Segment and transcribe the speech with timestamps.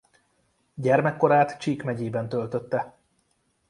[0.73, 2.95] Gyermekkorát Csík megyében töltötte.